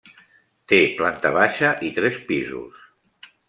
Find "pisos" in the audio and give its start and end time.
2.33-2.85